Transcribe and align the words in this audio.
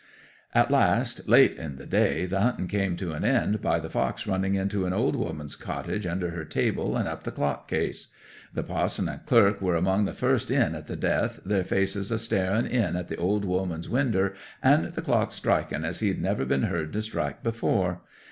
'At 0.55 0.71
last, 0.71 1.29
late 1.29 1.53
in 1.57 1.75
the 1.75 1.85
day, 1.85 2.25
the 2.25 2.39
hunting 2.41 2.65
came 2.67 2.95
to 2.97 3.11
an 3.11 3.23
end 3.23 3.61
by 3.61 3.77
the 3.79 3.87
fox 3.87 4.25
running 4.25 4.55
into 4.55 4.83
a' 4.83 4.89
old 4.89 5.15
woman's 5.15 5.55
cottage, 5.55 6.07
under 6.07 6.31
her 6.31 6.43
table, 6.43 6.97
and 6.97 7.07
up 7.07 7.21
the 7.21 7.29
clock 7.29 7.67
case. 7.67 8.07
The 8.51 8.63
pa'son 8.63 9.07
and 9.07 9.23
clerk 9.27 9.61
were 9.61 9.75
among 9.75 10.05
the 10.05 10.15
first 10.15 10.49
in 10.49 10.73
at 10.73 10.87
the 10.87 10.95
death, 10.95 11.39
their 11.45 11.63
faces 11.63 12.09
a 12.11 12.17
staring 12.17 12.65
in 12.65 12.95
at 12.95 13.09
the 13.09 13.17
old 13.17 13.45
woman's 13.45 13.89
winder, 13.89 14.33
and 14.63 14.85
the 14.91 15.03
clock 15.03 15.31
striking 15.31 15.85
as 15.85 15.99
he'd 15.99 16.19
never 16.19 16.45
been 16.45 16.63
heard 16.63 16.93
to 16.93 17.01
strik' 17.03 17.43
before. 17.43 18.01